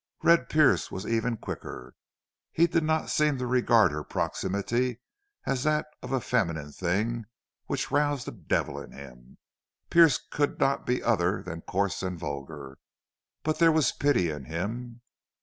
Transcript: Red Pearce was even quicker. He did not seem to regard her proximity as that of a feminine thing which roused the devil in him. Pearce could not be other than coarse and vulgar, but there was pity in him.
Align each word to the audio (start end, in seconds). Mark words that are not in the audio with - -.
Red 0.23 0.49
Pearce 0.49 0.89
was 0.89 1.05
even 1.05 1.37
quicker. 1.37 1.93
He 2.51 2.65
did 2.65 2.83
not 2.83 3.11
seem 3.11 3.37
to 3.37 3.45
regard 3.45 3.91
her 3.91 4.03
proximity 4.03 4.99
as 5.45 5.61
that 5.61 5.85
of 6.01 6.11
a 6.11 6.19
feminine 6.19 6.71
thing 6.71 7.25
which 7.67 7.91
roused 7.91 8.25
the 8.25 8.31
devil 8.31 8.81
in 8.81 8.93
him. 8.93 9.37
Pearce 9.91 10.17
could 10.17 10.59
not 10.59 10.87
be 10.87 11.03
other 11.03 11.43
than 11.43 11.61
coarse 11.61 12.01
and 12.01 12.17
vulgar, 12.17 12.79
but 13.43 13.59
there 13.59 13.71
was 13.71 13.91
pity 13.91 14.31
in 14.31 14.45
him. 14.45 15.01